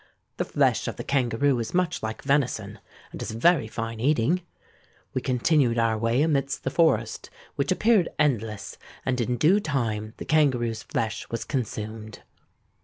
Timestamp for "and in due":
9.05-9.59